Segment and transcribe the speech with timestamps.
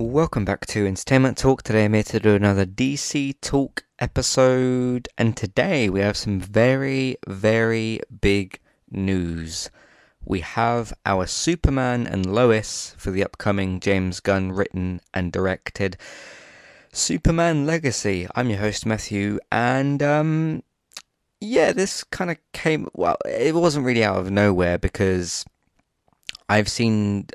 [0.00, 1.64] Welcome back to Entertainment Talk.
[1.64, 7.16] Today I'm here to do another DC Talk episode, and today we have some very,
[7.26, 8.60] very big
[8.92, 9.70] news.
[10.24, 15.96] We have our Superman and Lois for the upcoming James Gunn written and directed
[16.92, 18.28] Superman Legacy.
[18.36, 20.62] I'm your host Matthew, and um,
[21.40, 22.86] yeah, this kind of came.
[22.94, 25.44] Well, it wasn't really out of nowhere because
[26.48, 27.26] I've seen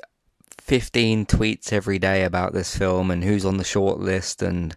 [0.64, 4.74] 15 tweets every day about this film and who's on the short list and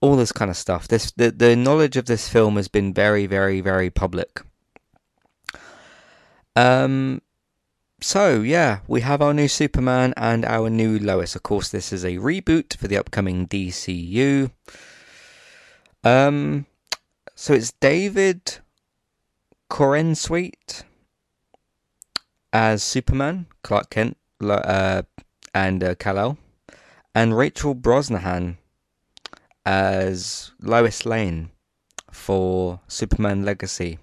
[0.00, 0.88] all this kind of stuff.
[0.88, 4.42] This the, the knowledge of this film has been very, very, very public.
[6.56, 7.22] Um
[8.00, 11.36] so yeah, we have our new Superman and our new Lois.
[11.36, 14.50] Of course, this is a reboot for the upcoming DCU.
[16.02, 16.66] Um
[17.36, 18.58] so it's David
[19.70, 20.82] Corenswet
[22.52, 24.16] as Superman, Clark Kent,
[24.52, 25.02] uh,
[25.54, 26.38] and uh, Kal-El,
[27.14, 28.56] and Rachel Brosnahan
[29.64, 31.50] as Lois Lane
[32.10, 33.98] for Superman Legacy.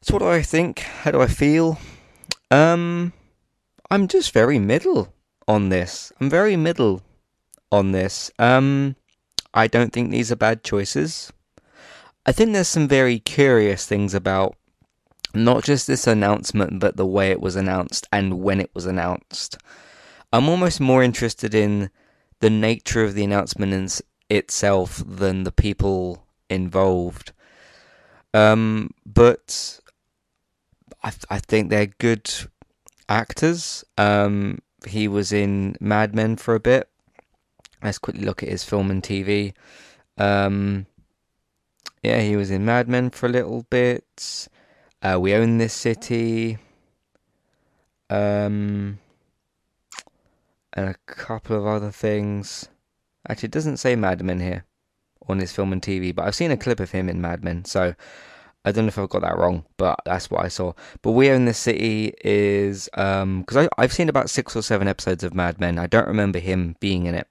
[0.00, 0.80] So what do I think?
[0.80, 1.78] How do I feel?
[2.50, 3.12] Um,
[3.90, 5.12] I'm just very middle
[5.46, 6.12] on this.
[6.20, 7.02] I'm very middle
[7.72, 8.30] on this.
[8.38, 8.96] Um,
[9.52, 11.32] I don't think these are bad choices.
[12.24, 14.56] I think there's some very curious things about
[15.34, 19.58] not just this announcement, but the way it was announced and when it was announced.
[20.32, 21.90] I'm almost more interested in
[22.40, 27.32] the nature of the announcement itself than the people involved.
[28.34, 29.80] Um, but
[31.02, 32.30] I, I think they're good
[33.08, 33.84] actors.
[33.96, 36.88] Um, he was in Mad Men for a bit.
[37.82, 39.54] Let's quickly look at his film and TV.
[40.16, 40.86] Um,
[42.02, 44.48] yeah, he was in Mad Men for a little bit.
[45.02, 46.58] Uh, we own this city.
[48.10, 48.98] Um,
[50.72, 52.68] and a couple of other things.
[53.28, 54.64] Actually, it doesn't say Mad Men here
[55.28, 57.64] on his film and TV, but I've seen a clip of him in Mad Men,
[57.64, 57.94] so
[58.64, 60.72] I don't know if I've got that wrong, but that's what I saw.
[61.02, 65.24] But We Own This City is um because I've seen about six or seven episodes
[65.24, 65.78] of Mad Men.
[65.78, 67.28] I don't remember him being in it.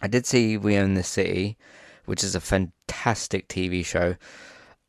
[0.00, 1.56] I did see We Own This City,
[2.06, 4.16] which is a fantastic TV show.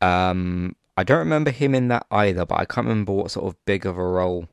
[0.00, 3.64] Um, I don't remember him in that either, but I can't remember what sort of
[3.64, 4.48] big of a role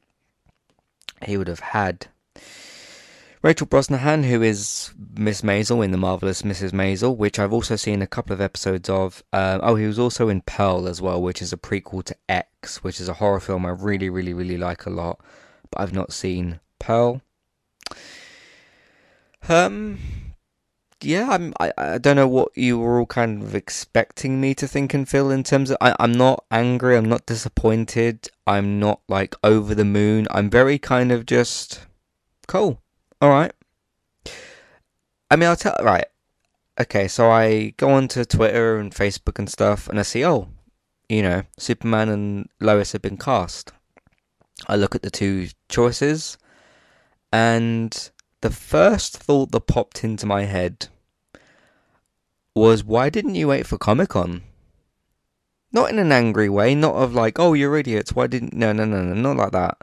[1.25, 2.07] he would have had.
[3.44, 6.72] Rachel Brosnahan, who is Miss Maisel in The Marvelous Mrs.
[6.72, 9.24] Maisel, which I've also seen a couple of episodes of.
[9.34, 12.84] Uh, oh, he was also in Pearl as well, which is a prequel to X,
[12.84, 15.19] which is a horror film I really, really, really like a lot,
[15.72, 17.22] but I've not seen Pearl.
[19.50, 19.97] Um,
[21.03, 24.67] yeah, I'm, I, I don't know what you were all kind of expecting me to
[24.67, 25.78] think and feel in terms of.
[25.81, 26.97] I, I'm not angry.
[26.97, 28.29] I'm not disappointed.
[28.45, 30.28] I'm not like over the moon.
[30.31, 31.85] I'm very kind of just
[32.47, 32.81] cool.
[33.22, 33.51] All right.
[35.29, 35.75] I mean, I'll tell.
[35.81, 36.06] Right.
[36.79, 40.47] Okay, so I go onto Twitter and Facebook and stuff, and I see, oh,
[41.09, 43.72] you know, Superman and Lois have been cast.
[44.67, 46.38] I look at the two choices,
[47.31, 48.11] and
[48.41, 50.88] the first thought that popped into my head
[52.56, 54.44] was why didn't you wait for Comic Con?
[55.72, 58.53] Not in an angry way, not of like, oh, you're idiots, why didn't.
[58.53, 59.78] No, no, no, no, not like that.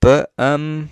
[0.00, 0.90] But, um.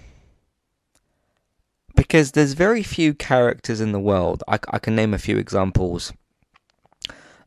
[1.94, 6.12] Because there's very few characters in the world, I, I can name a few examples,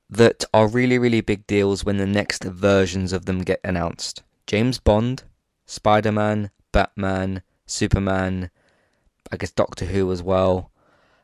[0.09, 4.23] that are really, really big deals when the next versions of them get announced.
[4.47, 5.23] James Bond,
[5.67, 8.49] Spider Man, Batman, Superman,
[9.31, 10.71] I guess Doctor Who as well.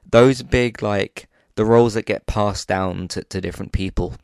[0.08, 4.16] Those big, like, the roles that get passed down to, to different people,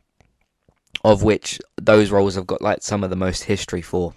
[1.03, 4.13] of which those roles have got like some of the most history for.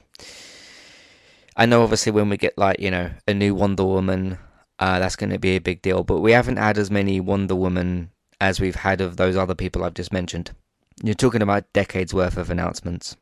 [1.57, 4.39] I know obviously when we get like, you know, a new Wonder Woman,
[4.79, 7.55] uh, that's going to be a big deal, but we haven't had as many Wonder
[7.55, 8.11] Woman
[8.41, 10.51] as we've had of those other people I've just mentioned.
[11.03, 13.17] You're talking about decades worth of announcements.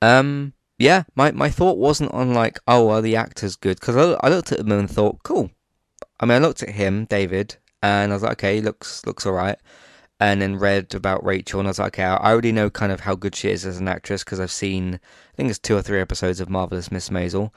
[0.00, 3.80] Um, yeah, my, my thought wasn't on like, oh, are the actors good?
[3.80, 5.50] Because I, I looked at them and thought, cool.
[6.20, 9.32] I mean, I looked at him, David, and I was like, okay, looks looks all
[9.32, 9.58] right.
[10.18, 13.00] And then read about Rachel, and I was like, okay, I already know kind of
[13.00, 15.82] how good she is as an actress because I've seen, I think it's two or
[15.82, 17.52] three episodes of Marvelous Miss Maisel.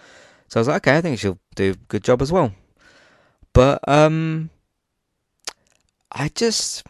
[0.49, 2.51] So I was like, okay, I think she'll do a good job as well.
[3.53, 4.49] But um,
[6.11, 6.83] I just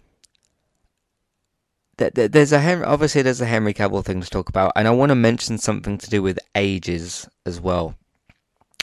[1.97, 5.09] there's a Henry, obviously there's a Henry Cavill thing to talk about, and I want
[5.09, 7.95] to mention something to do with ages as well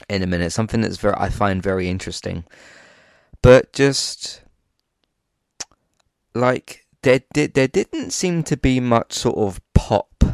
[0.09, 0.53] in a minute.
[0.53, 2.45] Something that's very I find very interesting,
[3.43, 4.43] but just
[6.37, 10.25] like there did there didn't seem to be much sort of pop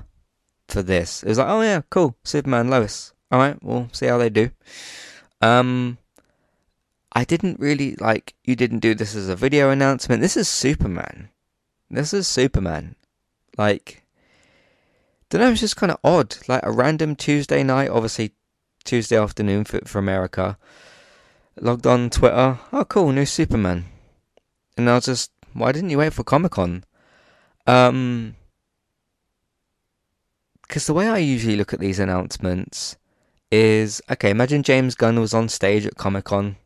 [0.68, 1.22] for this.
[1.22, 3.12] It was like, oh yeah, cool, Superman, Lois.
[3.30, 4.50] All right, we'll see how they do.
[5.40, 5.98] Um,
[7.12, 8.34] I didn't really like.
[8.44, 10.22] You didn't do this as a video announcement.
[10.22, 11.30] This is Superman.
[11.90, 12.96] This is Superman.
[13.58, 14.02] Like,
[15.28, 15.50] don't know.
[15.50, 16.36] It's just kind of odd.
[16.48, 18.32] Like a random Tuesday night, obviously
[18.84, 20.58] Tuesday afternoon for for America.
[21.60, 22.58] Logged on Twitter.
[22.72, 23.84] Oh, cool, new Superman.
[24.78, 26.84] And I was just, why didn't you wait for Comic Con?
[27.66, 28.36] Um,
[30.62, 32.96] because the way I usually look at these announcements
[33.50, 34.30] is okay.
[34.30, 36.56] Imagine James Gunn was on stage at Comic Con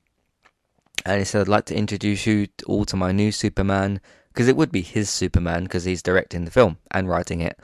[1.07, 4.57] and he said, I'd like to introduce you all to my new Superman, because it
[4.57, 7.59] would be his Superman, because he's directing the film and writing it.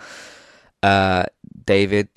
[0.83, 1.25] Uh,
[1.65, 2.09] David,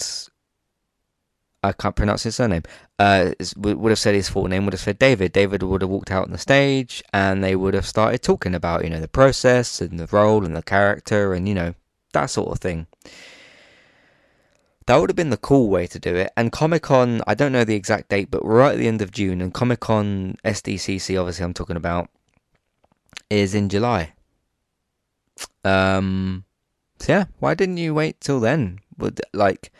[1.66, 2.64] I can't pronounce his surname,
[3.00, 5.32] uh, would have said his full name, would have said David.
[5.32, 8.84] David would have walked out on the stage and they would have started talking about,
[8.84, 11.74] you know, the process and the role and the character and, you know,
[12.14, 12.88] that sort of thing.
[14.86, 16.32] That would have been the cool way to do it.
[16.38, 19.12] And Comic Con, I don't know the exact date, but right at the end of
[19.12, 22.10] June, and Comic Con SDCC, obviously, I'm talking about,
[23.32, 24.14] is in July.
[25.64, 26.46] Um,
[27.00, 28.80] so yeah, why didn't you wait till then?
[29.00, 29.72] Would like,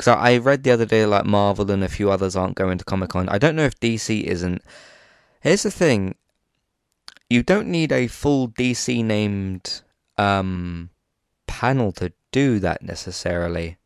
[0.00, 2.84] because I read the other day like Marvel and a few others aren't going to
[2.84, 3.28] Comic Con.
[3.28, 4.62] I don't know if DC isn't.
[5.42, 6.14] Here's the thing:
[7.28, 9.82] you don't need a full DC named
[10.16, 10.88] um
[11.46, 13.76] panel to do that necessarily.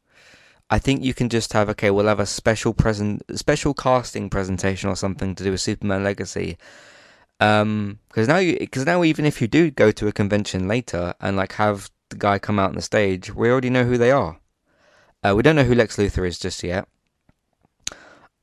[0.70, 4.88] I think you can just have okay, we'll have a special present, special casting presentation
[4.88, 6.58] or something to do with Superman Legacy.
[7.40, 11.14] Um, because now you, because now even if you do go to a convention later
[11.20, 14.12] and like have the guy come out on the stage, we already know who they
[14.12, 14.38] are.
[15.24, 16.86] Uh, we don't know who Lex Luthor is just yet.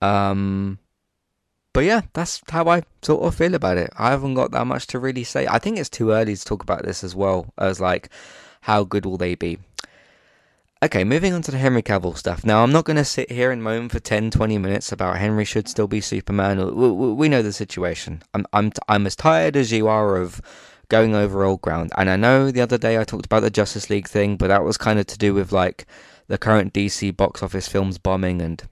[0.02, 0.80] Um,
[1.74, 3.92] but yeah, that's how I sort of feel about it.
[3.98, 5.48] I haven't got that much to really say.
[5.48, 8.10] I think it's too early to talk about this as well as like
[8.62, 9.60] how good will they be.
[10.84, 12.44] Okay, moving on to the Henry Cavill stuff.
[12.44, 15.46] Now, I'm not going to sit here and moan for 10, 20 minutes about Henry
[15.46, 16.76] should still be Superman.
[16.76, 18.24] We, we know the situation.
[18.34, 20.42] I'm, I'm, I'm as tired as you are of
[20.90, 21.92] going over old ground.
[21.96, 24.64] And I know the other day I talked about the Justice League thing, but that
[24.64, 25.86] was kind of to do with like
[26.32, 28.64] the current DC box office films bombing and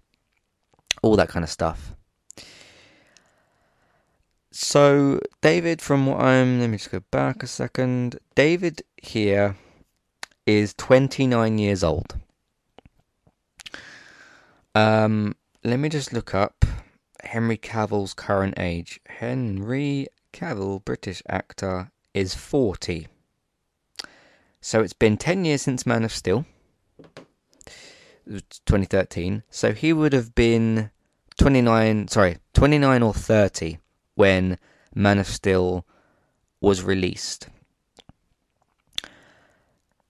[1.04, 1.94] all that kind of stuff.
[4.52, 6.62] So, David, from what I'm.
[6.62, 8.18] Let me just go back a second.
[8.34, 9.58] David here
[10.46, 12.16] is 29 years old.
[14.74, 16.64] Um, let me just look up
[17.24, 19.02] Henry Cavill's current age.
[19.06, 23.08] Henry Cavill, British actor, is 40.
[24.62, 26.46] So it's been 10 years since Man of Steel.
[28.30, 29.44] 2013.
[29.50, 30.92] So he would have been
[31.38, 33.78] 29, sorry, 29 or 30
[34.16, 34.58] when
[34.94, 35.86] Man of Steel
[36.62, 37.48] was released.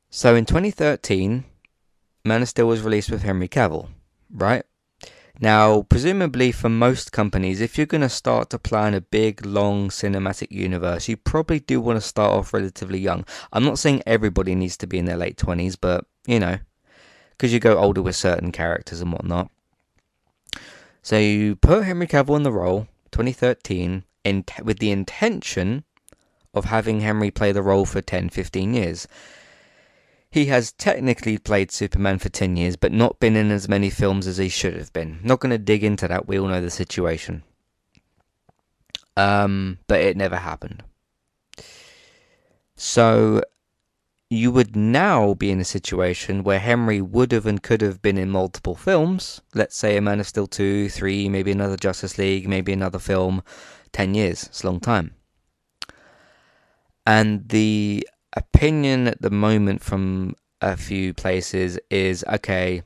[0.10, 1.46] So in 2013,
[2.26, 3.90] Man of Steel was released with Henry Cavill,
[4.34, 4.64] right?
[5.42, 9.88] Now, presumably for most companies, if you're going to start to plan a big, long
[9.90, 13.24] cinematic universe, you probably do want to start off relatively young.
[13.54, 16.58] I'm not saying everybody needs to be in their late 20s, but, you know,
[17.40, 19.50] because you go older with certain characters and whatnot.
[21.02, 25.86] So you put Henry Cavill in the role, 2013, in with the intention
[26.54, 29.08] of having Henry play the role for 10, 15 years.
[30.30, 34.28] He has technically played Superman for 10 years, but not been in as many films
[34.28, 35.20] as he should have been.
[35.24, 37.44] Not going to dig into that, we all know the situation.
[39.16, 40.84] Um, but it never happened.
[42.76, 43.44] So
[44.30, 48.18] you would now be in a situation where Henry would have and could have been
[48.18, 49.42] in multiple films.
[49.56, 53.42] Let's say a Man of Steel 2, 3, maybe another Justice League, maybe another film.
[53.92, 55.16] 10 years, it's a long time.
[57.08, 62.84] And the opinion at the moment from a few places is okay,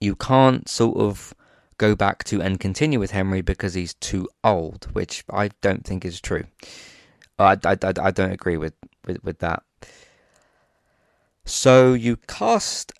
[0.00, 1.34] you can't sort of
[1.76, 6.06] go back to and continue with Henry because he's too old, which I don't think
[6.06, 6.44] is true.
[7.38, 8.74] I, I, I, I don't agree with,
[9.12, 9.62] with, with that.
[11.44, 12.92] So you cast,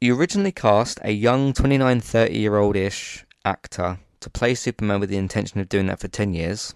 [0.00, 5.10] you originally cast a young 29, 30 year old ish actor to play Superman with
[5.10, 6.74] the intention of doing that for 10 years.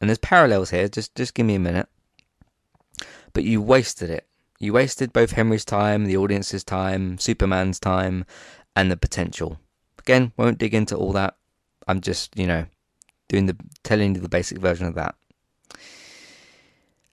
[0.00, 1.88] And there's parallels here, just, just give me a minute
[3.32, 4.26] but you wasted it.
[4.58, 8.24] You wasted both Henry's time, the audience's time, Superman's time,
[8.76, 9.58] and the potential.
[9.98, 11.36] Again, won't dig into all that.
[11.88, 12.66] I'm just, you know,
[13.28, 15.14] doing the telling you the basic version of that.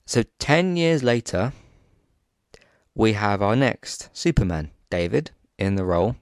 [0.10, 1.54] So 10 years later,
[2.96, 6.16] we have our next Superman, David, in the role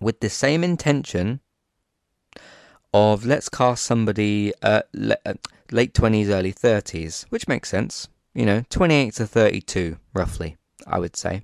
[0.00, 1.40] with the same intention
[2.94, 5.34] of let's cast somebody uh, le- uh,
[5.70, 8.08] late 20s, early 30s, which makes sense.
[8.32, 11.42] You know, 28 to 32, roughly, I would say.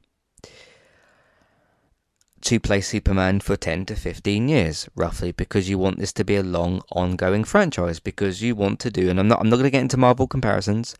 [2.44, 6.36] To play Superman for 10 to 15 years, roughly, because you want this to be
[6.36, 9.64] a long, ongoing franchise, because you want to do, and I'm not, I'm not going
[9.64, 10.94] to get into Marvel comparisons,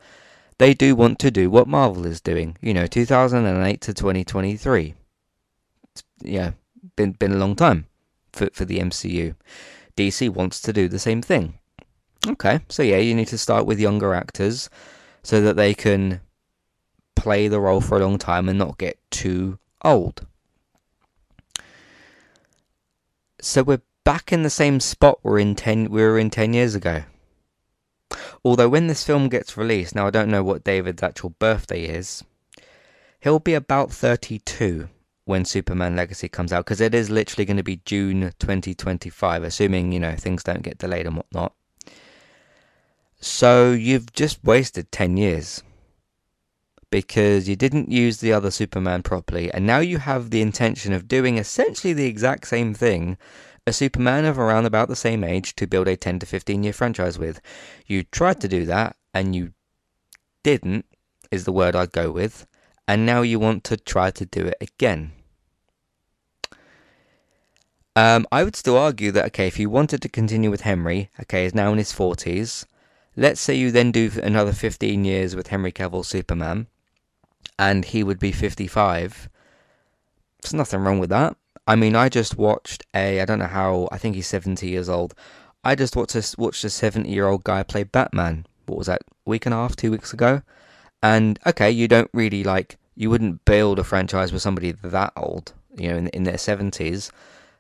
[0.59, 4.95] they do want to do what Marvel is doing, you know, 2008 to 2023.
[6.23, 6.53] Yeah,
[6.97, 7.87] been, been a long time
[8.33, 9.35] for, for the MCU.
[9.97, 11.59] DC wants to do the same thing.
[12.27, 14.71] Okay, so yeah, you need to start with younger actors
[15.23, 16.21] so that they can
[17.15, 20.27] play the role for a long time and not get too old.
[23.45, 26.75] So we're back in the same spot we're in ten we were in ten years
[26.75, 27.03] ago.
[28.43, 32.25] Although when this film gets released, now I don't know what David's actual birthday is,
[33.21, 34.89] he'll be about 32
[35.27, 39.93] when Superman Legacy comes out because it is literally going to be June 2025, assuming
[39.93, 41.53] you know things don't get delayed and whatnot.
[43.21, 45.63] So you've just wasted 10 years
[46.95, 51.09] because you didn't use the other Superman properly, and now you have the intention of
[51.09, 53.19] doing essentially the exact same thing
[53.67, 56.73] a Superman of around about the same age to build a 10 to 15 year
[56.73, 57.41] franchise with.
[57.85, 59.55] You tried to do that and you
[60.45, 60.87] didn't,
[61.33, 62.47] is the word I'd go with,
[62.87, 65.11] and now you want to try to do it again.
[67.97, 71.43] Um, I would still argue that, okay, if you wanted to continue with Henry, okay,
[71.43, 72.67] he's now in his 40s,
[73.17, 76.69] let's say you then do another 15 years with Henry Cavill Superman,
[77.59, 79.29] and he would be 55.
[80.43, 81.37] There's nothing wrong with that.
[81.67, 84.89] I mean, I just watched a, I don't know how, I think he's 70 years
[84.89, 85.15] old.
[85.65, 88.47] I just watched a, watched a 70 year old guy play Batman.
[88.67, 90.43] What was that, week and a half, two weeks ago?
[91.03, 95.53] And okay, you don't really like, you wouldn't build a franchise with somebody that old,
[95.77, 97.11] you know, in, in their 70s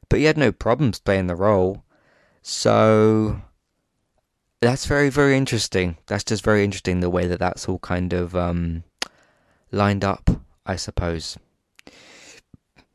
[0.08, 1.84] but he had no problems playing the role.
[2.42, 3.42] So
[4.60, 5.98] that's very, very interesting.
[6.06, 8.84] That's just very interesting the way that that's all kind of um,
[9.74, 10.30] lined up,
[10.64, 11.36] I suppose.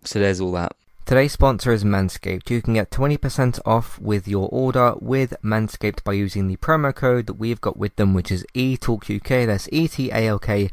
[0.03, 0.75] So there's all that.
[1.05, 2.51] Today's sponsor is Manscaped.
[2.51, 7.25] You can get 20% off with your order with Manscaped by using the promo code
[7.25, 9.47] that we've got with them, which is ETALKUK.
[9.47, 10.69] That's E T A L K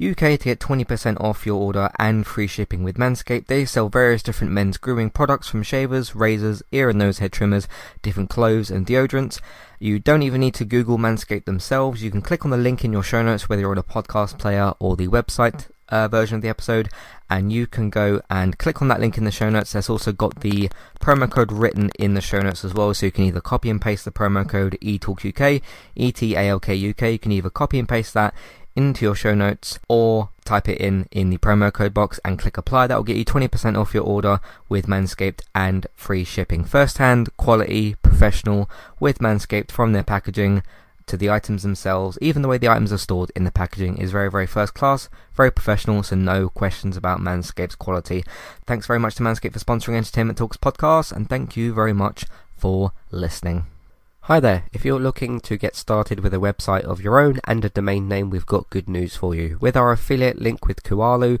[0.00, 3.46] UK to get 20% off your order and free shipping with Manscaped.
[3.46, 7.66] They sell various different men's grooming products from shavers, razors, ear and nose hair trimmers,
[8.02, 9.40] different clothes and deodorants.
[9.78, 12.02] You don't even need to Google Manscaped themselves.
[12.02, 14.38] You can click on the link in your show notes, whether you're on a podcast
[14.38, 16.88] player or the website uh, version of the episode,
[17.30, 19.72] and you can go and click on that link in the show notes.
[19.72, 20.68] There's also got the
[21.00, 23.80] promo code written in the show notes as well, so you can either copy and
[23.80, 25.62] paste the promo code ETALKUK,
[25.94, 27.10] E-T-A-L-K-U-K.
[27.10, 28.34] You can either copy and paste that
[28.76, 32.56] into your show notes or type it in in the promo code box and click
[32.56, 32.86] apply.
[32.86, 36.64] That will get you 20% off your order with Manscaped and free shipping.
[36.64, 40.62] First hand, quality, professional with Manscaped from their packaging
[41.06, 42.18] to the items themselves.
[42.20, 45.08] Even the way the items are stored in the packaging is very, very first class,
[45.34, 48.24] very professional, so no questions about Manscaped's quality.
[48.66, 52.24] Thanks very much to Manscaped for sponsoring Entertainment Talks podcast, and thank you very much
[52.56, 53.66] for listening.
[54.26, 57.64] Hi there, if you're looking to get started with a website of your own and
[57.64, 59.56] a domain name, we've got good news for you.
[59.60, 61.40] With our affiliate link with Kualo,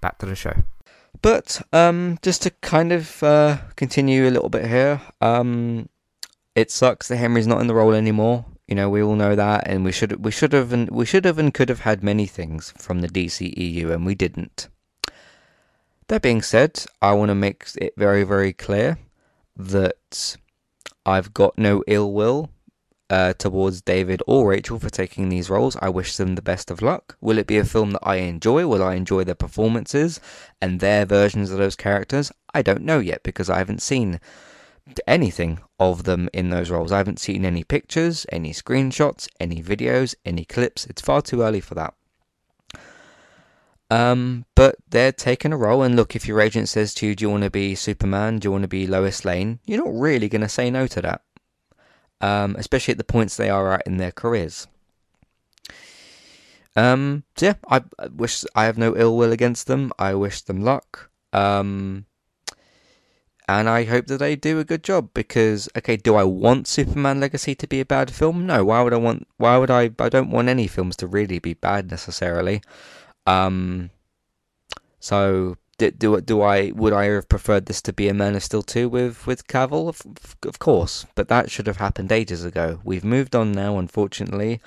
[0.00, 0.54] Back to the show.
[1.22, 5.88] But um, just to kind of uh, continue a little bit here, um,
[6.54, 8.44] it sucks that Henry's not in the role anymore.
[8.66, 11.24] You know, we all know that, and we should we should have and we should
[11.24, 14.68] have and could have had many things from the DCEU, and we didn't.
[16.06, 18.98] That being said, I want to make it very very clear
[19.56, 20.36] that
[21.04, 22.50] I've got no ill will
[23.10, 25.76] uh, towards David or Rachel for taking these roles.
[25.82, 27.16] I wish them the best of luck.
[27.20, 28.66] Will it be a film that I enjoy?
[28.66, 30.20] Will I enjoy their performances
[30.62, 32.30] and their versions of those characters?
[32.54, 34.20] I don't know yet because I haven't seen
[35.06, 36.92] anything of them in those roles.
[36.92, 40.86] I haven't seen any pictures, any screenshots, any videos, any clips.
[40.86, 41.94] It's far too early for that.
[43.90, 47.24] Um, but they're taking a role, and look, if your agent says to you, "Do
[47.24, 48.38] you want to be Superman?
[48.38, 51.02] Do you want to be Lois Lane?" You're not really going to say no to
[51.02, 51.22] that,
[52.20, 54.66] um, especially at the points they are at in their careers.
[56.76, 57.82] Um, so yeah, I,
[58.14, 59.92] wish I have no ill will against them.
[59.98, 61.10] I wish them luck.
[61.32, 62.06] Um,
[63.48, 67.18] and I hope that they do a good job because okay, do I want Superman
[67.18, 68.46] Legacy to be a bad film?
[68.46, 68.64] No.
[68.64, 69.26] Why would I want?
[69.38, 69.90] Why would I?
[69.98, 72.62] I don't want any films to really be bad necessarily.
[73.26, 73.90] Um,
[75.00, 78.44] so do, do do I would I have preferred this to be a Man of
[78.44, 79.88] Steel two with with Cavill?
[79.88, 82.80] Of, of course, but that should have happened ages ago.
[82.84, 84.60] We've moved on now, unfortunately.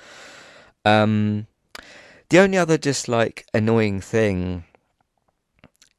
[0.84, 1.46] Um,
[2.30, 4.64] the only other just like annoying thing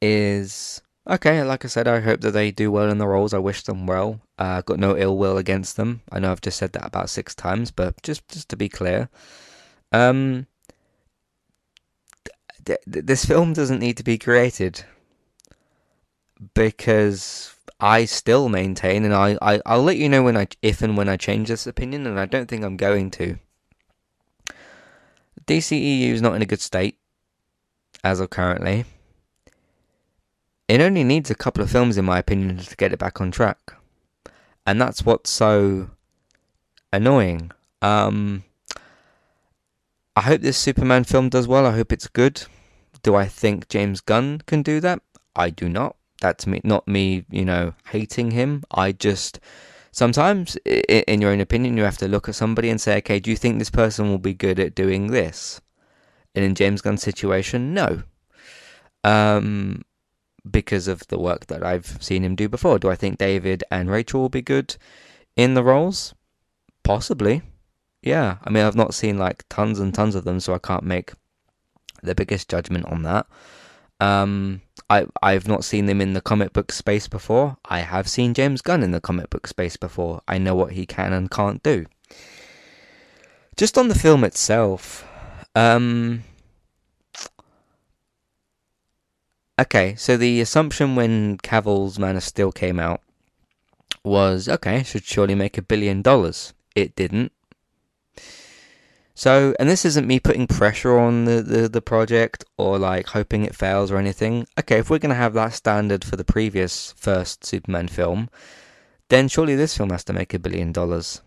[0.02, 1.42] is okay.
[1.42, 3.32] Like I said, I hope that they do well in the roles.
[3.32, 4.20] I wish them well.
[4.38, 6.02] I uh, got no ill will against them.
[6.12, 9.08] I know I've just said that about six times, but just just to be clear,
[9.92, 10.46] um,
[12.66, 14.84] th- this film doesn't need to be created
[16.54, 20.96] because I still maintain, and I, I I'll let you know when I if and
[20.96, 23.38] when I change this opinion, and I don't think I'm going to.
[25.46, 26.98] DCEU is not in a good state
[28.02, 28.84] as of currently.
[30.68, 33.30] It only needs a couple of films, in my opinion, to get it back on
[33.30, 33.74] track,
[34.66, 35.90] and that's what's so
[36.92, 37.50] annoying.
[37.82, 38.44] Um,
[40.16, 41.66] I hope this Superman film does well.
[41.66, 42.44] I hope it's good.
[43.02, 45.02] Do I think James Gunn can do that?
[45.36, 45.95] I do not.
[46.20, 48.64] That's me, not me, you know, hating him.
[48.70, 49.38] I just
[49.92, 53.30] sometimes, in your own opinion, you have to look at somebody and say, okay, do
[53.30, 55.60] you think this person will be good at doing this?
[56.34, 58.02] And in James Gunn's situation, no.
[59.04, 59.84] Um,
[60.50, 62.78] because of the work that I've seen him do before.
[62.78, 64.76] Do I think David and Rachel will be good
[65.34, 66.14] in the roles?
[66.82, 67.42] Possibly.
[68.02, 68.36] Yeah.
[68.44, 71.12] I mean, I've not seen like tons and tons of them, so I can't make
[72.02, 73.26] the biggest judgment on that.
[74.00, 77.56] Um, I I've not seen them in the comic book space before.
[77.64, 80.20] I have seen James Gunn in the comic book space before.
[80.28, 81.86] I know what he can and can't do.
[83.56, 85.06] Just on the film itself,
[85.54, 86.24] um,
[89.58, 89.94] okay.
[89.96, 93.00] So the assumption when Cavill's Man of Steel came out
[94.04, 96.52] was okay, should surely make a billion dollars.
[96.74, 97.32] It didn't.
[99.18, 103.46] So, and this isn't me putting pressure on the, the, the, project or like hoping
[103.46, 104.46] it fails or anything.
[104.60, 108.28] Okay, if we're going to have that standard for the previous first Superman film,
[109.08, 111.22] then surely this film has to make a billion dollars.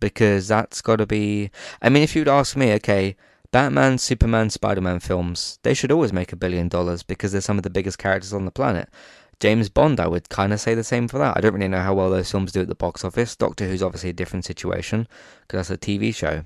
[0.00, 1.50] Because that's got to be.
[1.80, 3.16] I mean, if you'd ask me, okay,
[3.52, 7.56] Batman, Superman, Spider Man films, they should always make a billion dollars because they're some
[7.56, 8.90] of the biggest characters on the planet.
[9.40, 11.38] James Bond, I would kind of say the same for that.
[11.38, 13.34] I don't really know how well those films do at the box office.
[13.34, 15.08] Doctor Who's obviously a different situation
[15.40, 16.44] because that's a TV show.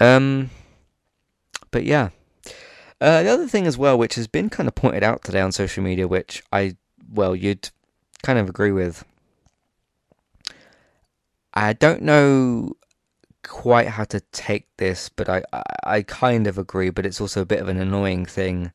[0.00, 0.50] Um,
[1.70, 2.10] but yeah.
[3.00, 5.52] Uh, the other thing as well, which has been kind of pointed out today on
[5.52, 6.76] social media, which I,
[7.12, 7.70] well, you'd
[8.22, 9.04] kind of agree with.
[11.54, 12.76] I don't know
[13.42, 17.42] quite how to take this, but I, I, I kind of agree, but it's also
[17.42, 18.72] a bit of an annoying thing.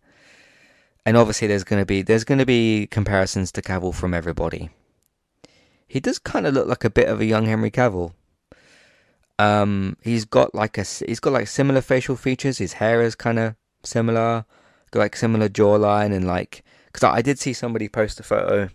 [1.06, 4.72] And obviously there's gonna be there's gonna be comparisons to Cavill from everybody.
[5.88, 8.14] He does kind of look like a bit of a young Henry Cavill.
[9.38, 12.58] Um, he's got like a he's got like similar facial features.
[12.58, 14.46] His hair is kind of similar,
[14.92, 18.70] got like similar jawline and like because I, I did see somebody post a photo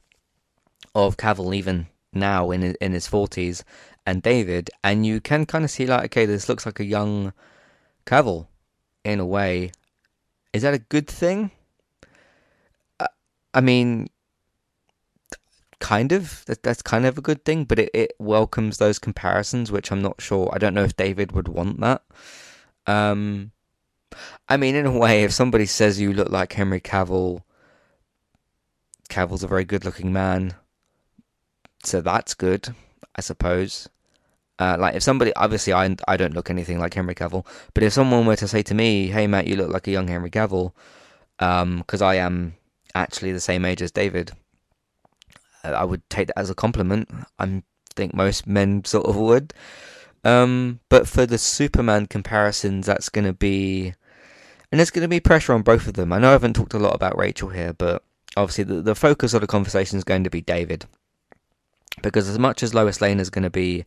[0.95, 3.65] of Cavill even now in in his forties
[4.07, 7.33] and David, and you can kind of see like okay, this looks like a young
[8.07, 8.47] Cavill
[9.05, 9.73] in a way.
[10.53, 11.51] Is that a good thing?
[12.99, 13.07] Uh,
[13.55, 14.09] I mean,
[15.81, 19.73] kind of that, that's kind of a good thing but it, it welcomes those comparisons
[19.73, 22.03] which i'm not sure i don't know if david would want that.
[22.87, 23.53] Um
[24.49, 27.43] i mean in a way if somebody says you look like henry cavill
[29.09, 30.55] cavill's a very good looking man
[31.83, 32.75] so that's good
[33.17, 33.89] i suppose.
[34.59, 37.95] Uh, like if somebody obviously I, I don't look anything like henry cavill but if
[37.95, 40.75] someone were to say to me hey matt you look like a young henry cavill
[41.39, 42.55] because um, i am
[42.95, 44.33] actually the same age as david
[45.65, 47.09] I would take that as a compliment.
[47.39, 49.53] I'm think most men sort of would.
[50.25, 53.95] Um, but for the Superman comparisons, that's going to be,
[54.71, 56.13] and there's going to be pressure on both of them.
[56.13, 58.03] I know I haven't talked a lot about Rachel here, but
[58.37, 60.87] obviously the, the focus of the conversation is going to be David.
[62.03, 63.85] Because as much as Lois Lane is going to be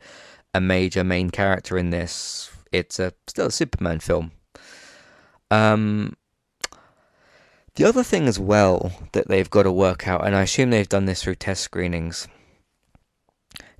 [0.54, 4.32] a major main character in this, it's a still a Superman film.
[5.50, 6.16] Um,
[7.76, 10.88] the other thing as well that they've got to work out, and I assume they've
[10.88, 12.28] done this through test screenings,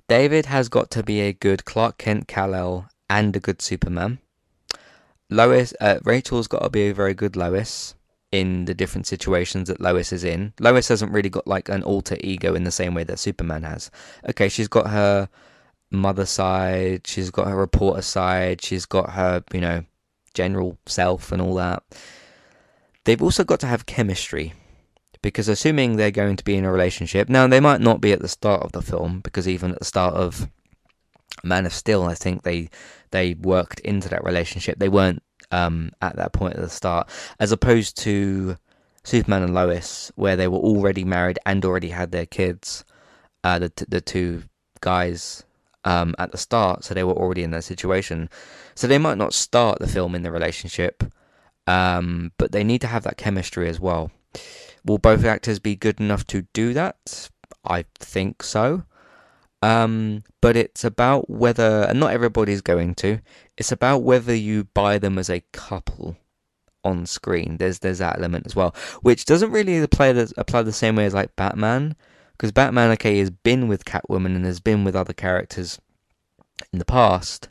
[0.08, 4.18] David has got to be a good Clark Kent Kal-El and a good Superman.
[5.30, 7.94] Lois, uh, Rachel's got to be a very good Lois
[8.30, 10.52] in the different situations that Lois is in.
[10.58, 13.90] Lois hasn't really got like an alter ego in the same way that Superman has.
[14.28, 15.28] Okay, she's got her
[15.90, 19.84] mother side, she's got her reporter side, she's got her, you know,
[20.34, 21.82] general self and all that.
[23.04, 24.54] They've also got to have chemistry
[25.22, 28.20] because assuming they're going to be in a relationship, now they might not be at
[28.20, 30.48] the start of the film because even at the start of
[31.42, 32.70] Man of Steel, I think they
[33.10, 34.78] they worked into that relationship.
[34.78, 38.56] They weren't um, at that point at the start, as opposed to
[39.04, 42.84] Superman and Lois, where they were already married and already had their kids.
[43.42, 44.44] Uh, the the two
[44.80, 45.44] guys
[45.84, 48.30] um, at the start, so they were already in that situation.
[48.74, 51.04] So they might not start the film in the relationship,
[51.66, 54.10] um, but they need to have that chemistry as well.
[54.84, 57.30] Will both actors be good enough to do that?
[57.64, 58.84] I think so.
[59.62, 63.20] Um, but it's about whether, and not everybody's going to.
[63.56, 66.18] It's about whether you buy them as a couple
[66.84, 67.56] on screen.
[67.56, 71.06] There's there's that element as well, which doesn't really apply the, apply the same way
[71.06, 71.96] as like Batman,
[72.32, 75.80] because Batman, okay, has been with Catwoman and has been with other characters
[76.72, 77.48] in the past.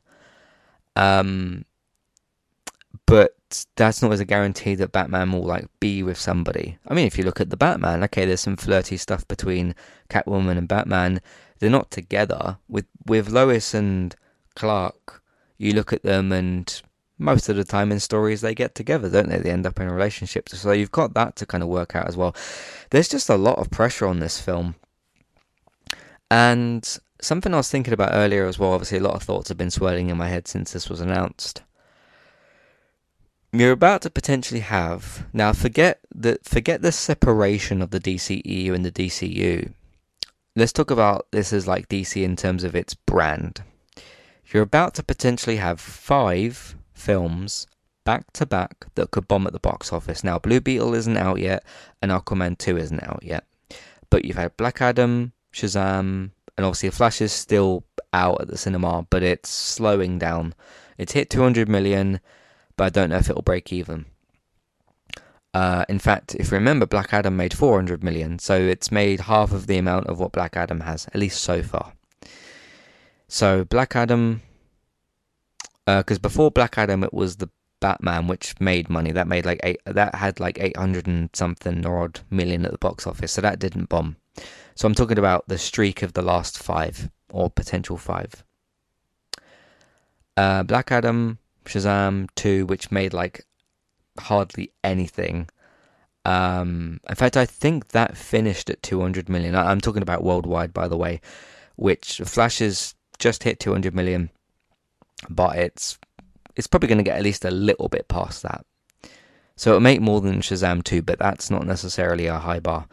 [0.96, 1.66] Um,
[3.08, 3.36] but
[3.76, 6.78] that's not as a guarantee that Batman will like be with somebody.
[6.88, 9.76] I mean, if you look at the Batman, okay, there's some flirty stuff between
[10.10, 11.22] Catwoman and Batman.
[11.60, 12.58] They're not together.
[12.68, 14.16] With with Lois and
[14.56, 15.22] Clark,
[15.58, 16.82] you look at them and
[17.18, 19.38] most of the time in stories they get together, don't they?
[19.38, 20.50] They end up in a relationship.
[20.50, 22.36] So you've got that to kind of work out as well.
[22.90, 24.76] There's just a lot of pressure on this film.
[26.30, 29.58] And something I was thinking about earlier as well, obviously a lot of thoughts have
[29.58, 31.62] been swirling in my head since this was announced
[33.62, 38.84] you're about to potentially have now forget the forget the separation of the DCEU and
[38.84, 39.72] the DCU.
[40.56, 43.64] Let's talk about this as like DC in terms of its brand.
[44.52, 47.68] You're about to potentially have five films
[48.06, 50.24] back to back that could bomb at the box office.
[50.24, 51.64] Now Blue Beetle isn't out yet
[52.02, 53.46] and Aquaman 2 isn't out yet.
[54.10, 59.08] But you've had Black Adam, Shazam, and obviously Flash is still out at the cinema,
[59.10, 60.54] but it's slowing down.
[60.98, 62.20] It's hit 200 million
[62.78, 64.06] but I don't know if it'll break even.
[65.54, 69.52] Uh, in fact, if you remember, Black Adam made 400 million, so it's made half
[69.52, 71.94] of the amount of what Black Adam has, at least so far.
[73.28, 74.42] So Black Adam,
[75.86, 79.12] because uh, before Black Adam, it was the Batman which made money.
[79.12, 79.82] That made like eight.
[79.86, 83.60] That had like 800 and something or odd million at the box office, so that
[83.60, 84.16] didn't bomb.
[84.76, 88.44] So I'm talking about the streak of the last five or potential five.
[90.38, 93.46] Uh, Black Adam Shazam 2, which made like
[94.20, 95.50] hardly anything.
[96.26, 99.56] Um, in fact, I think that finished at 200 million.
[99.56, 101.22] I'm talking about worldwide, by the way,
[101.76, 104.30] which Flash has just hit 200 million,
[105.30, 105.98] but it's
[106.56, 108.66] it's probably going to get at least a little bit past that.
[109.56, 112.88] So it'll make more than Shazam 2, but that's not necessarily a high bar.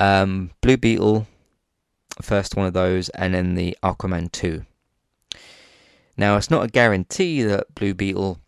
[0.00, 1.26] Um, Blue Beetle,
[2.20, 4.64] first one of those, and then the Aquaman 2.
[6.18, 8.40] Now, it's not a guarantee that Blue Beetle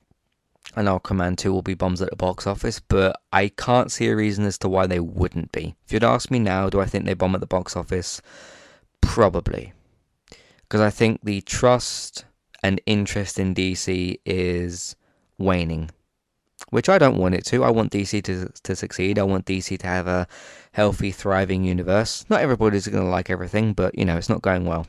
[0.74, 4.16] and Aquaman 2 will be bombs at the box office, but I can't see a
[4.16, 5.76] reason as to why they wouldn't be.
[5.86, 8.20] If you'd ask me now, do I think they bomb at the box office?
[9.00, 9.72] Probably.
[10.62, 12.24] Because I think the trust
[12.60, 14.96] and interest in DC is
[15.38, 15.90] waning.
[16.70, 17.64] Which I don't want it to.
[17.64, 19.18] I want DC to, to succeed.
[19.18, 20.26] I want DC to have a
[20.72, 22.26] healthy, thriving universe.
[22.28, 24.86] Not everybody's going to like everything, but, you know, it's not going well.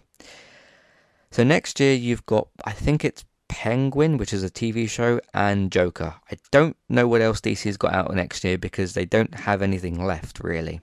[1.32, 5.72] So next year you've got, I think it's Penguin, which is a TV show, and
[5.72, 6.16] Joker.
[6.30, 10.04] I don't know what else DC's got out next year because they don't have anything
[10.04, 10.82] left really.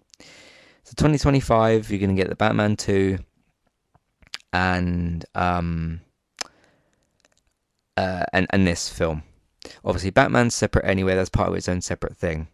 [0.85, 3.19] So 2025, you're going to get the Batman 2
[4.51, 6.01] and um
[7.99, 9.25] uh, and and this film.
[9.85, 11.15] Obviously, Batman's separate anyway.
[11.15, 12.49] That's part of its own separate thing.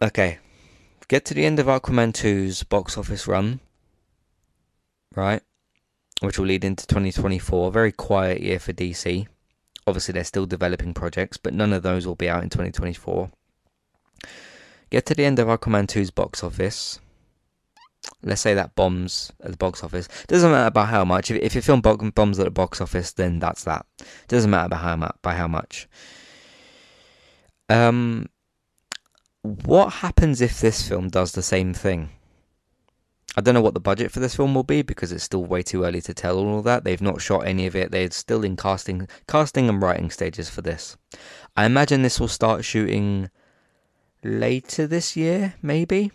[0.00, 0.38] Okay,
[1.08, 3.60] get to the end of Aquaman 2's box office run
[5.16, 5.42] right?
[6.20, 7.68] Which will lead into 2024.
[7.68, 9.26] A Very quiet year for DC.
[9.86, 13.30] Obviously, they're still developing projects, but none of those will be out in 2024.
[14.90, 17.00] Get to the end of Aquaman 2's box office.
[18.22, 20.08] let's say that bombs at the box office.
[20.26, 21.30] Doesn't matter about how much.
[21.30, 23.86] If, if your film bombs at the box office, then that's that.
[24.28, 25.12] Doesn't matter by how.
[25.22, 25.88] By how much.
[27.68, 28.28] Um,
[29.42, 32.10] what happens if this film does the same thing?
[33.36, 35.62] I don't know what the budget for this film will be because it's still way
[35.62, 36.84] too early to tell all that.
[36.84, 37.90] They've not shot any of it.
[37.90, 40.96] They're still in casting, casting and writing stages for this.
[41.54, 43.28] I imagine this will start shooting
[44.24, 46.12] later this year, maybe.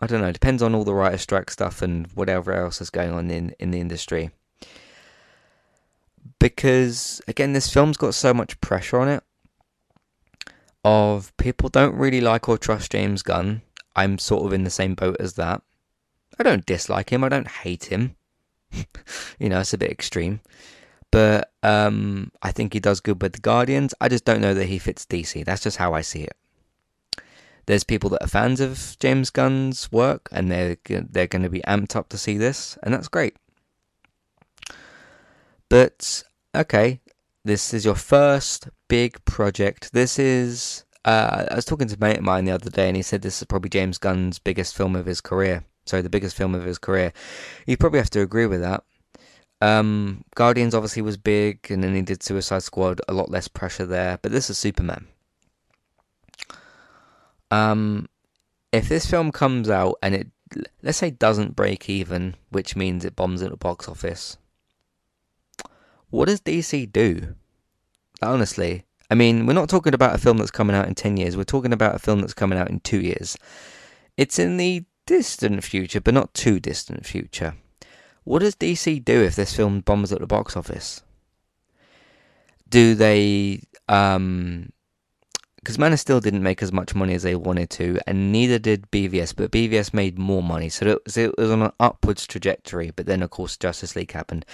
[0.00, 0.28] I don't know.
[0.28, 3.54] It Depends on all the writer strike stuff and whatever else is going on in
[3.60, 4.30] in the industry.
[6.40, 9.22] Because again, this film's got so much pressure on it.
[10.82, 13.62] Of people don't really like or trust James Gunn.
[13.94, 15.62] I'm sort of in the same boat as that.
[16.40, 17.22] I don't dislike him.
[17.22, 18.16] I don't hate him.
[19.38, 20.40] you know, it's a bit extreme.
[21.10, 23.92] But um, I think he does good with the Guardians.
[24.00, 25.44] I just don't know that he fits DC.
[25.44, 26.36] That's just how I see it.
[27.66, 31.60] There's people that are fans of James Gunn's work, and they're they're going to be
[31.60, 33.36] amped up to see this, and that's great.
[35.68, 36.22] But
[36.54, 37.00] okay,
[37.44, 39.92] this is your first big project.
[39.92, 40.84] This is.
[41.04, 43.20] Uh, I was talking to a mate of mine the other day, and he said
[43.20, 45.64] this is probably James Gunn's biggest film of his career.
[45.86, 47.12] Sorry, the biggest film of his career.
[47.66, 48.84] You probably have to agree with that.
[49.60, 53.00] Um, Guardians obviously was big, and then he did Suicide Squad.
[53.08, 55.08] A lot less pressure there, but this is Superman.
[57.50, 58.08] Um,
[58.72, 60.28] if this film comes out and it,
[60.82, 64.38] let's say, doesn't break even, which means it bombs at the box office,
[66.10, 67.34] what does DC do?
[68.22, 71.36] Honestly, I mean, we're not talking about a film that's coming out in 10 years,
[71.36, 73.36] we're talking about a film that's coming out in two years.
[74.16, 77.56] It's in the distant future, but not too distant future.
[78.22, 81.02] What does DC do if this film bombs at the box office?
[82.68, 84.72] Do they um,
[85.56, 88.60] because Man of Steel didn't make as much money as they wanted to, and neither
[88.60, 92.24] did BVS, but BVS made more money, so it was, it was on an upwards
[92.24, 92.92] trajectory.
[92.92, 94.46] But then, of course, Justice League happened,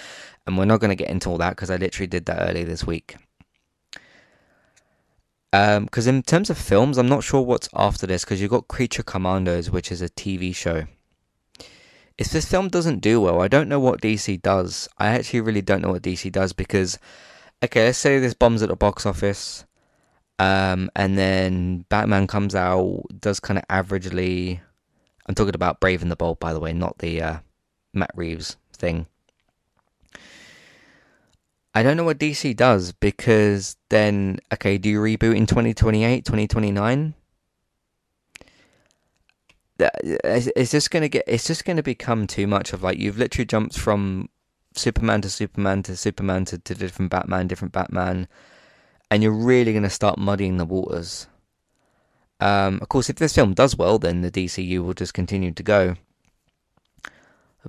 [0.47, 2.65] and we're not going to get into all that because I literally did that earlier
[2.65, 3.15] this week.
[5.51, 8.67] Because um, in terms of films, I'm not sure what's after this because you've got
[8.67, 10.85] Creature Commandos, which is a TV show.
[12.17, 14.89] If this film doesn't do well, I don't know what DC does.
[14.97, 16.97] I actually really don't know what DC does because,
[17.63, 19.65] okay, let's say this bombs at the box office
[20.39, 24.59] um, and then Batman comes out, does kind of averagely.
[25.25, 27.37] I'm talking about Brave and the Bold, by the way, not the uh,
[27.93, 29.07] Matt Reeves thing.
[31.77, 37.13] I don't know what DC does because then, okay, do you reboot in 2028, 2029?
[39.79, 41.23] It's just gonna get.
[41.27, 44.29] It's just gonna become too much of like you've literally jumped from
[44.73, 48.27] Superman to Superman to Superman to, to different Batman, different Batman
[49.09, 51.27] and you're really going to start muddying the waters.
[52.39, 55.63] Um, of course, if this film does well, then the DCU will just continue to
[55.63, 55.95] go.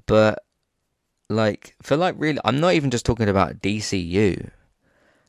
[0.06, 0.42] But
[1.28, 4.50] like for like really, I'm not even just talking about DCU.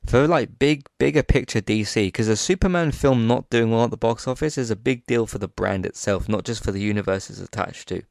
[0.05, 3.97] For like big, bigger picture DC, because a Superman film not doing well at the
[3.97, 7.29] box office is a big deal for the brand itself, not just for the universe
[7.29, 8.01] it's attached to.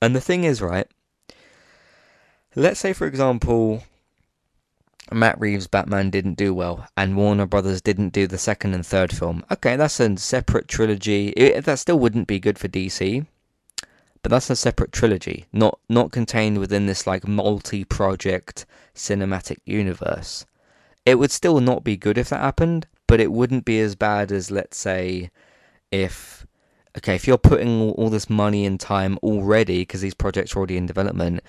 [0.00, 0.88] And the thing is, right?
[2.54, 3.84] Let's say, for example,
[5.12, 9.14] Matt Reeves' Batman didn't do well, and Warner Brothers didn't do the second and third
[9.14, 9.44] film.
[9.52, 11.28] Okay, that's a separate trilogy.
[11.36, 13.26] It, that still wouldn't be good for DC,
[14.26, 20.44] but that's a separate trilogy, not not contained within this like multi-project cinematic universe.
[21.04, 24.32] It would still not be good if that happened, but it wouldn't be as bad
[24.32, 25.30] as let's say
[25.92, 26.44] if
[26.98, 30.58] okay, if you're putting all, all this money and time already because these projects are
[30.58, 31.40] already in development,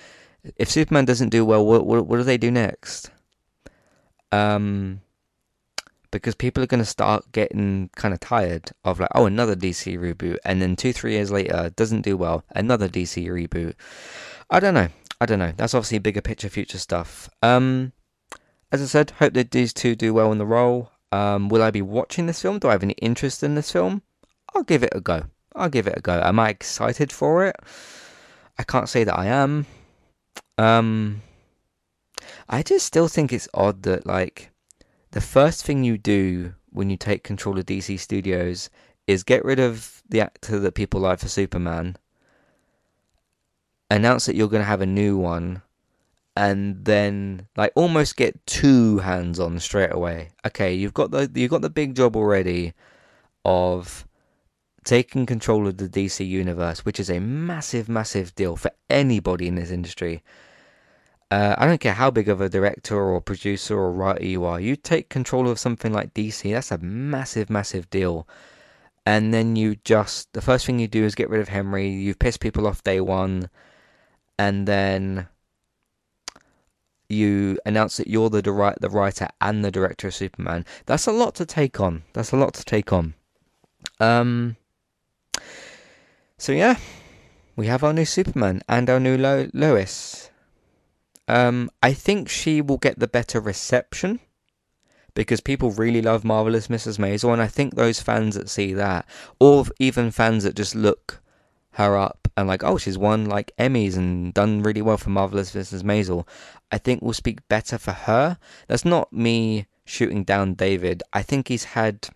[0.57, 3.09] if Superman doesn't do well, what what, what do they do next?
[4.31, 5.01] um,
[6.11, 9.97] because people are going to start getting kind of tired of like, oh, another DC
[9.97, 13.73] reboot, and then two, three years later, doesn't do well, another DC reboot.
[14.49, 14.87] I don't know.
[15.19, 15.53] I don't know.
[15.55, 17.29] That's obviously bigger picture, future stuff.
[17.41, 17.93] Um,
[18.71, 20.91] as I said, hope that these two do well in the role.
[21.11, 22.59] Um, will I be watching this film?
[22.59, 24.01] Do I have any interest in this film?
[24.53, 25.23] I'll give it a go.
[25.55, 26.21] I'll give it a go.
[26.21, 27.55] Am I excited for it?
[28.59, 29.65] I can't say that I am.
[30.57, 31.21] Um,
[32.49, 34.51] I just still think it's odd that like
[35.17, 38.69] the first thing you do when you take control of DC Studios
[39.07, 41.97] is get rid of the actor that people like for Superman,
[43.89, 45.63] announce that you're going to have a new one,
[46.35, 50.29] and then like almost get two hands on straight away.
[50.45, 52.75] Okay, you've got the you've got the big job already
[53.43, 54.05] of
[54.83, 59.55] taking control of the DC universe, which is a massive, massive deal for anybody in
[59.55, 60.21] this industry.
[61.29, 64.59] Uh, I don't care how big of a director or producer or writer you are,
[64.61, 68.27] you take control of something like DC, that's a massive, massive deal.
[69.05, 71.87] and then you just the first thing you do is get rid of Henry.
[71.89, 73.49] You've pissed people off day one,
[74.37, 75.27] and then
[77.09, 78.41] you announce that you're the
[78.81, 80.65] the writer and the director of Superman.
[80.85, 82.03] That's a lot to take on.
[82.13, 83.13] That's a lot to take on.
[83.99, 84.57] Um.
[86.37, 86.77] So yeah,
[87.55, 90.26] we have our new Superman and our new Lo- Lois.
[91.27, 94.19] Um, I think she will get the better reception
[95.13, 96.99] because people really love Marvelous Mrs.
[96.99, 99.05] Maisel, and I think those fans that see that,
[99.39, 101.21] or even fans that just look
[101.71, 105.53] her up and like, oh, she's won like Emmys and done really well for Marvelous
[105.53, 105.83] Mrs.
[105.83, 106.27] Maisel,
[106.71, 108.37] I think will speak better for her.
[108.67, 111.01] That's not me shooting down David.
[111.13, 112.09] I think he's had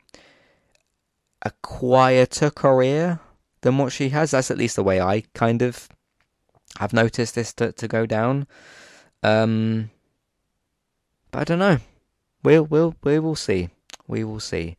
[1.42, 3.20] a quieter career
[3.62, 4.32] than what she has.
[4.32, 5.90] That's at least the way I kind of
[6.80, 8.48] have noticed this to, to go down.
[9.24, 9.90] Um,
[11.32, 11.78] but I don't know.
[12.44, 13.70] We'll we'll we will see.
[14.08, 14.78] We will see.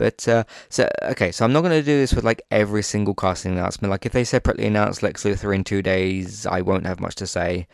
[0.00, 3.14] But uh, so okay, so I'm not going to do this with like every single
[3.14, 3.90] casting announcement.
[3.90, 7.26] Like if they separately announce Lex Luthor in two days, I won't have much to
[7.26, 7.66] say.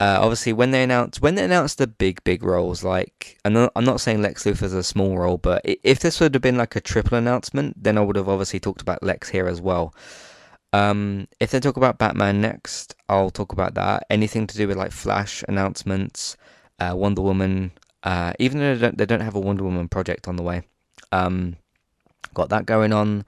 [0.00, 3.72] Uh, obviously, when they announce when they announce the big big roles, like I'm not,
[3.74, 6.76] I'm not saying Lex Luthor's a small role, but if this would have been like
[6.76, 9.94] a triple announcement, then I would have obviously talked about Lex here as well.
[10.72, 14.06] Um, if they talk about Batman next, I'll talk about that.
[14.10, 16.36] Anything to do with like Flash announcements,
[16.78, 20.28] uh, Wonder Woman, uh, even though they don't, they don't have a Wonder Woman project
[20.28, 20.62] on the way.
[21.10, 21.56] Um,
[22.34, 23.24] got that going on.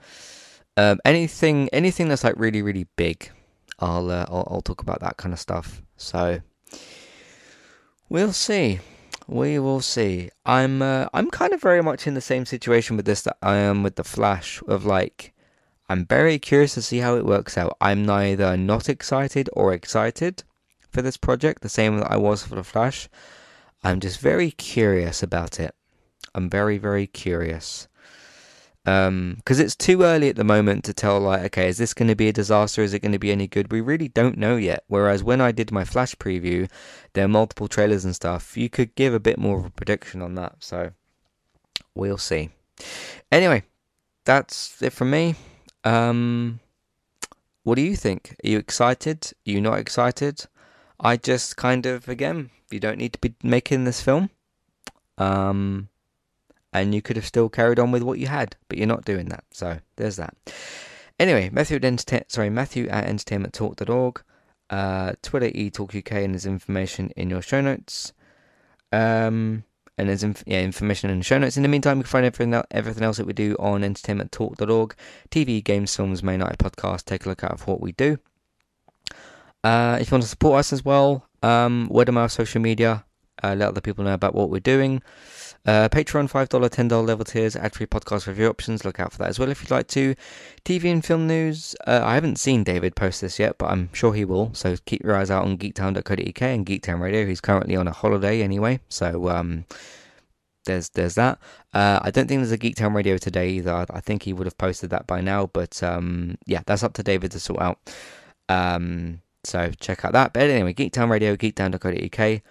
[0.77, 3.31] Um, anything, anything that's like really, really big,
[3.79, 5.83] I'll, uh, I'll, I'll talk about that kind of stuff.
[5.97, 6.41] So
[8.09, 8.81] we'll see.
[9.27, 10.31] We will see.
[10.45, 13.57] I'm, uh, I'm kind of very much in the same situation with this that I
[13.57, 14.63] am with the Flash.
[14.67, 15.33] Of like,
[15.91, 17.77] I'm very curious to see how it works out.
[17.81, 20.45] I'm neither not excited or excited
[20.89, 23.09] for this project, the same that I was for the Flash.
[23.83, 25.75] I'm just very curious about it.
[26.33, 27.89] I'm very, very curious.
[28.87, 32.07] Um, because it's too early at the moment to tell, like, okay, is this going
[32.07, 32.83] to be a disaster?
[32.83, 33.73] Is it going to be any good?
[33.73, 34.85] We really don't know yet.
[34.87, 36.71] Whereas when I did my Flash preview,
[37.15, 38.57] there are multiple trailers and stuff.
[38.57, 40.55] You could give a bit more of a prediction on that.
[40.61, 40.93] So
[41.97, 42.51] we'll see.
[43.33, 43.65] Anyway,
[44.25, 45.35] that's it from me.
[45.85, 46.61] Um,
[47.63, 48.37] what do you think?
[48.45, 49.33] Are you excited?
[49.47, 50.47] Are you not excited?
[50.99, 54.31] I just kind of, again, you don't need to be making this film.
[55.19, 55.89] Um,
[56.73, 59.29] and you could have still carried on with what you had, but you're not doing
[59.29, 59.45] that.
[59.51, 60.35] So there's that.
[61.19, 64.23] Anyway, Matthew at sorry Matthew at entertainmenttalk.org,
[64.71, 68.13] uh, Twitter eTalkUK, and there's information in your show notes.
[68.93, 69.65] Um,
[70.01, 71.57] and there's inf- yeah, information in the show notes.
[71.57, 74.95] In the meantime, you can find everything everything else that we do on entertainmenttalk.org.
[75.31, 77.05] TV, games, films, main night podcast.
[77.05, 78.19] Take a look out of what we do.
[79.63, 83.05] Uh, if you want to support us as well, um, word of mouth, social media,
[83.43, 85.03] uh, let other people know about what we're doing.
[85.67, 88.85] Uh, Patreon, $5, $10 level tiers, ad free podcast review options.
[88.85, 90.15] Look out for that as well if you'd like to.
[90.65, 91.77] TV and film news.
[91.87, 94.55] Uh, I haven't seen David post this yet, but I'm sure he will.
[94.55, 97.27] So keep your eyes out on geektown.co.uk and Geektown Radio.
[97.27, 98.81] He's currently on a holiday anyway.
[98.89, 99.67] So um,
[100.65, 101.39] there's there's that.
[101.75, 103.87] Uh, I don't think there's a Geektown Radio today either.
[103.91, 105.47] I think he would have posted that by now.
[105.47, 107.79] But um, yeah, that's up to David to sort out.
[108.49, 110.33] Um, so check out that.
[110.33, 112.43] But anyway, Geektown Radio, geektown.co.uk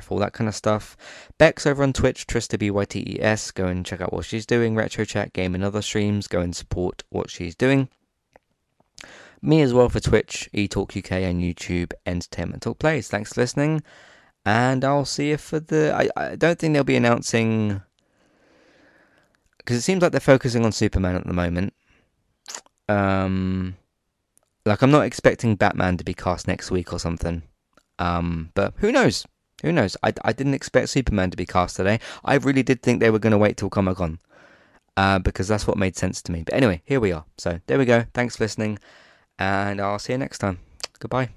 [0.00, 0.96] for all that kind of stuff.
[1.38, 3.50] Bex over on Twitch, Trista B-Y-T-E-S.
[3.52, 4.74] Go and check out what she's doing.
[4.74, 6.28] Retro Chat, Game and other streams.
[6.28, 7.88] Go and support what she's doing.
[9.40, 13.08] Me as well for Twitch, eTalk UK and YouTube, Entertainment Talk Plays.
[13.08, 13.82] Thanks for listening.
[14.44, 15.94] And I'll see you for the...
[15.94, 17.82] I, I don't think they'll be announcing...
[19.58, 21.74] Because it seems like they're focusing on Superman at the moment.
[22.88, 23.76] Um...
[24.64, 27.44] Like, I'm not expecting Batman to be cast next week or something.
[28.00, 29.24] Um, but who knows?
[29.62, 29.96] Who knows?
[30.02, 32.00] I, I didn't expect Superman to be cast today.
[32.24, 34.18] I really did think they were going to wait till Comic Con.
[34.96, 36.42] Uh, because that's what made sense to me.
[36.42, 37.26] But anyway, here we are.
[37.36, 38.06] So there we go.
[38.14, 38.78] Thanks for listening.
[39.38, 40.58] And I'll see you next time.
[40.98, 41.30] Goodbye.